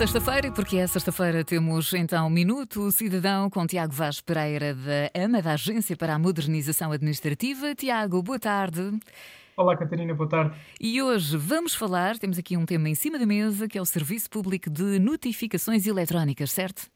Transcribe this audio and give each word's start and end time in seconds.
sexta-feira, 0.00 0.46
e 0.48 0.50
porque 0.50 0.76
é 0.78 0.86
sexta-feira 0.86 1.44
temos 1.44 1.92
então 1.92 2.28
Minuto 2.28 2.90
Cidadão 2.90 3.48
com 3.48 3.66
Tiago 3.66 3.92
Vaz 3.92 4.20
Pereira 4.20 4.74
da 4.74 5.10
AMA, 5.14 5.40
da 5.40 5.52
Agência 5.52 5.96
para 5.96 6.14
a 6.14 6.18
Modernização 6.18 6.90
Administrativa. 6.90 7.74
Tiago, 7.74 8.22
boa 8.22 8.38
tarde. 8.38 8.98
Olá, 9.56 9.76
Catarina, 9.76 10.14
boa 10.14 10.28
tarde. 10.28 10.56
E 10.80 11.00
hoje 11.00 11.36
vamos 11.36 11.74
falar, 11.74 12.18
temos 12.18 12.38
aqui 12.38 12.56
um 12.56 12.66
tema 12.66 12.88
em 12.88 12.94
cima 12.94 13.18
da 13.18 13.26
mesa, 13.26 13.68
que 13.68 13.78
é 13.78 13.80
o 13.80 13.84
Serviço 13.84 14.28
Público 14.28 14.68
de 14.68 14.98
Notificações 14.98 15.86
Eletrónicas, 15.86 16.50
certo? 16.50 16.90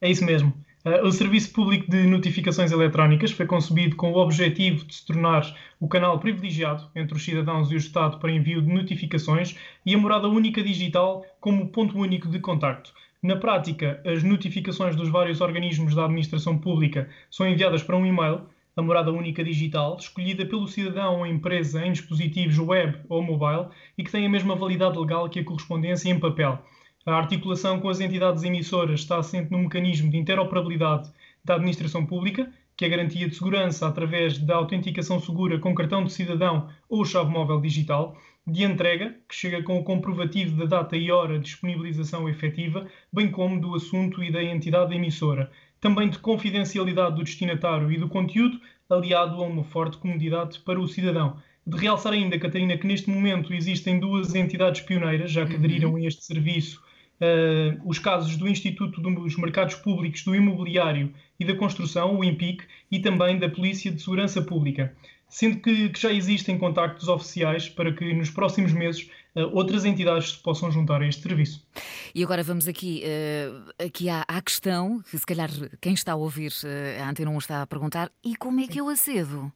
É 0.00 0.10
isso 0.10 0.24
mesmo. 0.24 0.52
Uh, 0.88 1.06
o 1.06 1.12
Serviço 1.12 1.52
Público 1.52 1.90
de 1.90 2.04
Notificações 2.04 2.72
Eletrónicas 2.72 3.30
foi 3.30 3.44
concebido 3.44 3.94
com 3.94 4.10
o 4.10 4.16
objetivo 4.16 4.86
de 4.86 4.94
se 4.94 5.04
tornar 5.04 5.54
o 5.78 5.86
canal 5.86 6.18
privilegiado 6.18 6.88
entre 6.96 7.14
os 7.14 7.22
cidadãos 7.22 7.70
e 7.70 7.74
o 7.74 7.76
Estado 7.76 8.18
para 8.18 8.32
envio 8.32 8.62
de 8.62 8.72
notificações 8.72 9.54
e 9.84 9.94
a 9.94 9.98
morada 9.98 10.28
única 10.28 10.62
digital 10.62 11.26
como 11.40 11.68
ponto 11.68 11.98
único 11.98 12.26
de 12.26 12.38
contacto. 12.38 12.94
Na 13.22 13.36
prática, 13.36 14.00
as 14.06 14.22
notificações 14.22 14.96
dos 14.96 15.10
vários 15.10 15.42
organismos 15.42 15.94
da 15.94 16.06
administração 16.06 16.56
pública 16.56 17.10
são 17.30 17.46
enviadas 17.46 17.82
para 17.82 17.96
um 17.96 18.06
e-mail, 18.06 18.46
a 18.74 18.80
morada 18.80 19.12
única 19.12 19.44
digital, 19.44 19.98
escolhida 20.00 20.46
pelo 20.46 20.66
cidadão 20.66 21.18
ou 21.18 21.26
empresa 21.26 21.84
em 21.84 21.92
dispositivos 21.92 22.58
web 22.58 22.96
ou 23.10 23.22
mobile 23.22 23.68
e 23.98 24.02
que 24.02 24.10
tem 24.10 24.24
a 24.24 24.30
mesma 24.30 24.56
validade 24.56 24.98
legal 24.98 25.28
que 25.28 25.40
a 25.40 25.44
correspondência 25.44 26.08
em 26.08 26.18
papel. 26.18 26.64
A 27.08 27.16
articulação 27.16 27.80
com 27.80 27.88
as 27.88 28.00
entidades 28.00 28.42
emissoras 28.42 29.00
está 29.00 29.16
assente 29.16 29.50
no 29.50 29.60
mecanismo 29.60 30.10
de 30.10 30.18
interoperabilidade 30.18 31.10
da 31.42 31.54
administração 31.54 32.04
pública, 32.04 32.52
que 32.76 32.84
é 32.84 32.88
garantia 32.90 33.26
de 33.26 33.34
segurança 33.34 33.88
através 33.88 34.36
da 34.36 34.56
autenticação 34.56 35.18
segura 35.18 35.58
com 35.58 35.74
cartão 35.74 36.04
de 36.04 36.12
cidadão 36.12 36.68
ou 36.86 37.06
chave 37.06 37.30
móvel 37.30 37.62
digital, 37.62 38.14
de 38.46 38.62
entrega, 38.62 39.16
que 39.26 39.34
chega 39.34 39.62
com 39.62 39.78
o 39.78 39.84
comprovativo 39.84 40.54
da 40.58 40.66
data 40.66 40.98
e 40.98 41.10
hora 41.10 41.38
de 41.38 41.46
disponibilização 41.46 42.28
efetiva, 42.28 42.86
bem 43.10 43.30
como 43.30 43.58
do 43.58 43.74
assunto 43.74 44.22
e 44.22 44.30
da 44.30 44.44
entidade 44.44 44.94
emissora, 44.94 45.50
também 45.80 46.10
de 46.10 46.18
confidencialidade 46.18 47.16
do 47.16 47.24
destinatário 47.24 47.90
e 47.90 47.96
do 47.96 48.10
conteúdo, 48.10 48.60
aliado 48.90 49.42
a 49.42 49.46
uma 49.46 49.64
forte 49.64 49.96
comodidade 49.96 50.60
para 50.60 50.78
o 50.78 50.86
cidadão. 50.86 51.38
De 51.66 51.78
realçar 51.78 52.12
ainda, 52.12 52.38
Catarina, 52.38 52.76
que 52.76 52.86
neste 52.86 53.08
momento 53.08 53.54
existem 53.54 53.98
duas 53.98 54.34
entidades 54.34 54.82
pioneiras 54.82 55.30
já 55.30 55.46
que 55.46 55.54
aderiram 55.54 55.96
a 55.96 56.02
este 56.02 56.22
serviço 56.22 56.86
uh, 57.20 57.80
os 57.88 57.98
casos 57.98 58.36
do 58.36 58.48
Instituto 58.48 59.00
dos 59.00 59.36
Mercados 59.36 59.74
Públicos 59.76 60.22
do 60.22 60.34
Imobiliário 60.34 61.12
e 61.38 61.44
da 61.44 61.54
Construção, 61.54 62.16
o 62.16 62.24
IMPIC, 62.24 62.64
e 62.90 62.98
também 62.98 63.38
da 63.38 63.48
Polícia 63.48 63.90
de 63.90 64.00
Segurança 64.00 64.42
Pública. 64.42 64.94
Sendo 65.28 65.60
que, 65.60 65.90
que 65.90 66.00
já 66.00 66.10
existem 66.10 66.56
contactos 66.56 67.06
oficiais 67.06 67.68
para 67.68 67.92
que 67.92 68.14
nos 68.14 68.30
próximos 68.30 68.72
meses 68.72 69.10
uh, 69.36 69.42
outras 69.52 69.84
entidades 69.84 70.32
se 70.32 70.38
possam 70.38 70.70
juntar 70.70 71.02
a 71.02 71.06
este 71.06 71.22
serviço. 71.22 71.66
E 72.14 72.24
agora 72.24 72.42
vamos 72.42 72.66
aqui, 72.66 73.02
uh, 73.04 73.84
aqui 73.84 74.08
à, 74.08 74.24
à, 74.26 74.40
questão, 74.40 75.02
que 75.02 75.18
se 75.18 75.26
calhar 75.26 75.50
quem 75.80 75.92
está 75.92 76.12
a 76.12 76.16
ouvir 76.16 76.52
a 77.00 77.10
Antena 77.10 77.30
1 77.30 77.38
está 77.38 77.62
a 77.62 77.66
perguntar, 77.66 78.10
e 78.24 78.34
como 78.36 78.60
é 78.60 78.66
que 78.66 78.80
eu 78.80 78.88
acedo? 78.88 79.52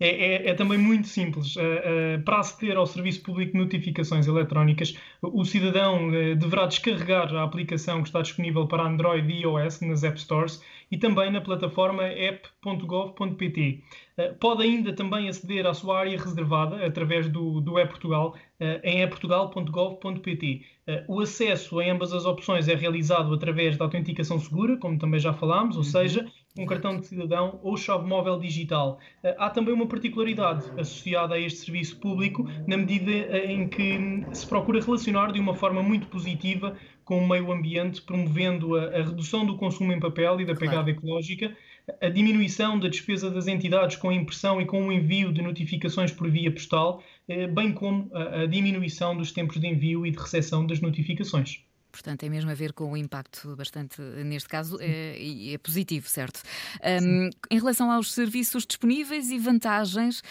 É, 0.00 0.08
é, 0.08 0.48
é, 0.48 0.54
também 0.54 0.78
muito 0.78 1.06
simples. 1.08 1.56
Uh, 1.56 1.60
uh, 1.60 2.22
para 2.24 2.40
aceder 2.40 2.76
ao 2.76 2.86
Serviço 2.86 3.22
Público 3.22 3.52
de 3.52 3.58
Notificações 3.58 4.26
Eletrónicas, 4.26 4.96
o 5.22 5.44
cidadão 5.44 6.08
uh, 6.08 6.36
deverá 6.36 6.66
descarregar 6.66 7.32
a 7.34 7.42
aplicação 7.42 8.02
que 8.02 8.08
está 8.08 8.20
disponível 8.20 8.66
para 8.66 8.82
Android 8.82 9.30
e 9.32 9.42
iOS 9.42 9.80
nas 9.80 10.02
App 10.04 10.20
Stores 10.20 10.62
e 10.90 10.98
também 10.98 11.30
na 11.30 11.40
plataforma 11.40 12.04
app.gov.pt. 12.04 13.82
Pode 14.38 14.62
ainda 14.62 14.92
também 14.92 15.28
aceder 15.28 15.66
à 15.66 15.74
sua 15.74 15.98
área 15.98 16.16
reservada 16.16 16.86
através 16.86 17.28
do, 17.28 17.60
do 17.60 17.76
e-Portugal 17.78 18.36
em 18.84 19.02
e-portugal.gov.pt. 19.02 20.62
O 21.08 21.20
acesso 21.20 21.80
a 21.80 21.84
ambas 21.90 22.12
as 22.12 22.24
opções 22.24 22.68
é 22.68 22.74
realizado 22.76 23.34
através 23.34 23.76
da 23.76 23.84
autenticação 23.84 24.38
segura, 24.38 24.76
como 24.76 24.96
também 24.96 25.18
já 25.18 25.32
falámos, 25.32 25.74
ou 25.74 25.82
uhum. 25.82 25.88
seja, 25.88 26.32
um 26.58 26.66
cartão 26.66 26.98
de 26.98 27.06
cidadão 27.06 27.60
ou 27.62 27.76
chave 27.76 28.06
móvel 28.06 28.38
digital. 28.38 28.98
Eh, 29.22 29.34
há 29.38 29.50
também 29.50 29.74
uma 29.74 29.86
particularidade 29.86 30.64
associada 30.78 31.34
a 31.34 31.38
este 31.38 31.60
serviço 31.60 31.98
público, 31.98 32.48
na 32.66 32.76
medida 32.76 33.10
eh, 33.10 33.52
em 33.52 33.68
que 33.68 34.24
se 34.32 34.46
procura 34.46 34.80
relacionar 34.80 35.32
de 35.32 35.40
uma 35.40 35.54
forma 35.54 35.82
muito 35.82 36.06
positiva 36.08 36.76
com 37.04 37.18
o 37.18 37.28
meio 37.28 37.52
ambiente, 37.52 38.02
promovendo 38.02 38.76
a, 38.76 38.84
a 38.84 39.02
redução 39.02 39.46
do 39.46 39.56
consumo 39.56 39.92
em 39.92 40.00
papel 40.00 40.40
e 40.40 40.44
da 40.44 40.54
pegada 40.54 40.84
claro. 40.84 40.90
ecológica, 40.90 41.56
a 42.00 42.08
diminuição 42.08 42.78
da 42.80 42.88
despesa 42.88 43.30
das 43.30 43.46
entidades 43.46 43.96
com 43.96 44.08
a 44.08 44.14
impressão 44.14 44.60
e 44.60 44.66
com 44.66 44.88
o 44.88 44.92
envio 44.92 45.32
de 45.32 45.40
notificações 45.40 46.10
por 46.10 46.28
via 46.28 46.50
postal, 46.50 47.02
eh, 47.28 47.46
bem 47.46 47.72
como 47.72 48.10
a, 48.12 48.42
a 48.42 48.46
diminuição 48.46 49.16
dos 49.16 49.30
tempos 49.30 49.60
de 49.60 49.66
envio 49.66 50.04
e 50.04 50.10
de 50.10 50.18
recepção 50.18 50.66
das 50.66 50.80
notificações. 50.80 51.65
Portanto, 51.96 52.20
tem 52.20 52.30
mesmo 52.30 52.50
a 52.50 52.54
ver 52.54 52.72
com 52.72 52.92
o 52.92 52.96
impacto 52.96 53.56
bastante, 53.56 54.00
neste 54.00 54.48
caso, 54.48 54.78
é, 54.80 55.52
é 55.54 55.58
positivo, 55.58 56.08
certo? 56.08 56.42
Um, 57.02 57.30
em 57.50 57.58
relação 57.58 57.90
aos 57.90 58.12
serviços 58.12 58.66
disponíveis 58.66 59.30
e 59.30 59.38
vantagens, 59.38 60.22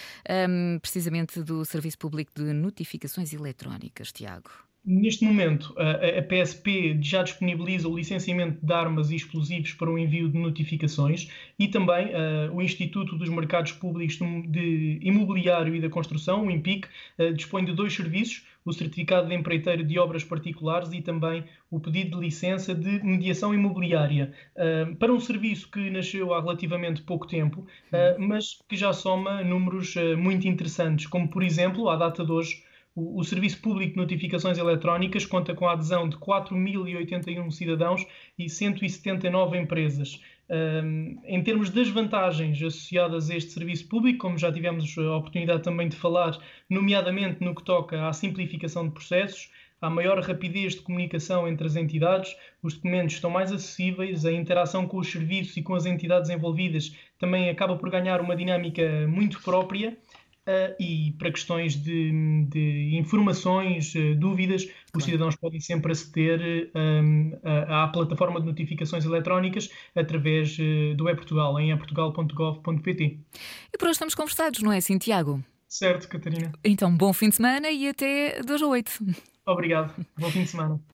um, 0.48 0.78
precisamente 0.80 1.42
do 1.42 1.66
Serviço 1.66 1.98
Público 1.98 2.32
de 2.36 2.54
Notificações 2.54 3.34
Eletrónicas, 3.34 4.12
Tiago. 4.12 4.52
Neste 4.88 5.26
momento, 5.26 5.74
a, 5.80 6.22
PSP 6.22 7.00
já 7.02 7.24
disponibiliza 7.24 7.90
o 7.90 7.98
licenciamento 7.98 8.64
de 8.64 8.72
armas 8.72 9.10
e 9.10 9.16
explosivos 9.16 9.74
para 9.74 9.90
o 9.90 9.98
envio 9.98 10.30
de 10.30 10.38
notificações 10.38 11.28
e 11.58 11.68
também 11.68 12.10
uh, 12.10 12.54
o 12.54 12.62
Instituto 12.62 13.16
dos 13.18 13.28
Mercados 13.28 13.72
Públicos 13.72 14.20
de 14.48 15.00
Imobiliário 15.02 15.76
e 15.76 15.82
da 15.82 15.90
Construção, 15.90 16.46
o 16.46 16.52
IMPIC, 16.52 16.88
uh, 17.18 17.34
dispõe 17.34 17.66
de 17.66 17.74
dois 17.74 17.96
serviços, 17.96 18.46
o 18.64 18.72
certificado 18.72 19.28
de 19.28 19.34
empreiteiro 19.34 19.84
de 19.84 19.98
obras 19.98 20.24
particulares 20.24 20.94
e 20.94 21.02
também 21.02 21.44
o 21.72 21.80
pedido 21.80 22.20
de 22.20 22.26
licença 22.26 22.76
de 22.76 23.04
mediação 23.04 23.56
imobiliária, 23.56 24.34
uh, 24.56 24.96
para 24.98 25.12
um 25.12 25.20
serviço 25.20 25.68
que 25.72 25.90
nasceu 25.90 26.32
há 26.32 26.40
relativamente 26.42 27.02
pouco 27.02 27.26
tempo, 27.26 27.66
mas 28.20 28.60
que 28.70 28.76
já 28.76 28.94
soma 28.94 29.44
números 29.44 29.96
muito 30.18 30.48
interessantes, 30.48 31.08
como 31.08 31.28
por 31.28 31.42
exemplo, 31.42 31.90
à 31.90 31.96
data 31.96 32.24
de 32.24 32.32
hoje, 32.32 32.64
o, 32.96 33.24
Serviço 33.26 33.60
Público 33.60 33.92
de 33.92 33.98
Notificações 33.98 34.58
Eletrónicas 34.58 35.26
conta 35.26 35.54
com 35.54 35.68
a 35.68 35.74
adesão 35.74 36.08
de 36.08 36.16
4.081 36.16 37.52
cidadãos 37.52 38.06
e 38.40 38.50
179 38.50 39.58
empresas. 39.58 40.22
Um, 40.50 41.20
em 41.26 41.44
termos 41.44 41.70
das 41.70 41.90
vantagens 41.90 42.58
associadas 42.62 43.30
a 43.30 43.36
este 43.36 43.52
serviço 43.52 43.88
público, 43.90 44.20
como 44.20 44.38
já 44.38 44.50
tivemos 44.52 44.98
a 44.98 45.18
oportunidade 45.18 45.64
também 45.64 45.90
de 45.90 45.98
falar, 45.98 46.38
nomeadamente 46.70 47.44
no 47.44 47.54
que 47.54 47.64
toca 47.64 48.08
à 48.08 48.14
simplificação 48.14 48.88
de 48.88 48.94
processos, 48.94 49.52
à 49.82 49.90
maior 49.90 50.20
rapidez 50.22 50.76
de 50.76 50.82
comunicação 50.82 51.48
entre 51.48 51.68
as 51.68 51.76
entidades, 51.76 52.34
os 52.64 52.76
documentos 52.76 53.16
estão 53.16 53.30
mais 53.30 53.52
acessíveis, 53.52 54.26
a 54.26 54.32
interação 54.32 54.88
com 54.88 54.98
os 54.98 55.12
serviços 55.12 55.58
e 55.58 55.62
com 55.62 55.76
as 55.76 55.86
entidades 55.86 56.30
envolvidas 56.30 56.96
também 57.20 57.50
acaba 57.50 57.76
por 57.76 57.90
ganhar 57.90 58.22
uma 58.22 58.36
dinâmica 58.36 59.06
muito 59.08 59.42
própria 59.42 59.98
Uh, 60.48 60.76
e 60.80 61.16
para 61.18 61.32
questões 61.32 61.74
de, 61.76 62.46
de 62.50 62.96
informações, 62.96 63.96
uh, 63.96 64.14
dúvidas, 64.16 64.66
claro. 64.66 64.78
os 64.96 65.04
cidadãos 65.04 65.36
podem 65.36 65.60
sempre 65.60 65.92
aceder 65.92 66.70
um, 66.76 67.32
à, 67.44 67.86
à, 67.86 67.88
plataforma 67.88 68.40
de 68.40 68.46
notificações 68.46 69.06
eletrónicas 69.06 69.72
através 69.96 70.56
uh, 70.60 70.94
do 70.96 71.10
e-Portugal, 71.10 71.60
em 71.60 71.72
eportugal.gov.pt. 71.72 73.04
E 73.74 73.78
por 73.78 73.86
hoje 73.86 73.94
estamos 73.94 74.14
conversados, 74.14 74.62
não 74.62 74.72
é 74.72 74.78
assim, 74.78 75.00
Tiago? 75.00 75.44
Certo, 75.68 76.08
Catarina. 76.08 76.52
Então, 76.64 76.96
bom 76.96 77.12
fim 77.12 77.30
de 77.30 77.38
semana 77.38 77.72
e 77.72 77.90
até 77.90 78.42
2 78.44 78.62
a 78.62 78.68
8. 78.68 78.92
Obrigado. 79.48 80.06
Bom 80.18 80.30
fim 80.30 80.44
de 80.44 80.50
semana. 80.50 80.80